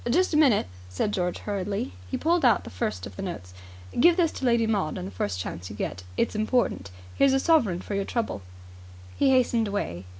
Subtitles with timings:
[0.09, 1.93] "Just a minute," said George hurriedly.
[2.09, 3.53] He pulled out the first of the notes.
[3.99, 6.01] "Give this to Lady Maud the first chance you get.
[6.17, 6.89] It's important.
[7.13, 8.41] Here's a sovereign for your trouble."
[9.15, 10.05] He hastened away.